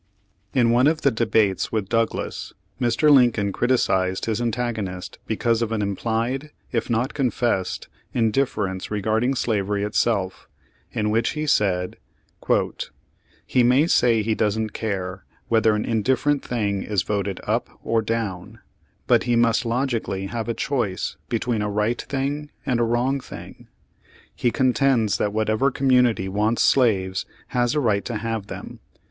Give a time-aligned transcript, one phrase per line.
[0.55, 3.11] In one of the debates with Douglas, Mr.
[3.11, 10.47] Lincoln criticised his antagonist because of an implied, if not confessed indifference regarding slavery itself,
[10.91, 11.97] in which he said:
[13.45, 18.57] "He may say he doesn't care whether an indifferent thing is voted up or down,
[19.05, 23.67] but he must logically have a choice between a right thing and a wrong thing.
[24.35, 28.79] He contends that whatever community wants slaves has a right to have them.